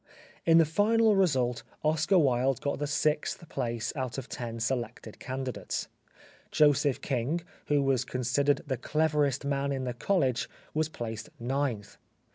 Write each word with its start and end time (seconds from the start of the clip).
In 0.47 0.57
the 0.57 0.65
final 0.65 1.15
result 1.15 1.61
Oscar 1.83 2.17
Wilde 2.17 2.59
got 2.59 2.79
the 2.79 2.87
sixth 2.87 3.47
place 3.49 3.93
out 3.95 4.17
of 4.17 4.27
ten 4.27 4.59
selected 4.59 5.19
candidates. 5.19 5.89
Joseph 6.49 7.01
King, 7.01 7.41
who 7.67 7.83
was 7.83 8.03
considered 8.03 8.63
the 8.65 8.77
cleverest 8.77 9.45
man 9.45 9.71
in 9.71 9.83
the 9.83 9.93
college 9.93 10.49
was 10.73 10.89
placed 10.89 11.29
ninth. 11.39 11.97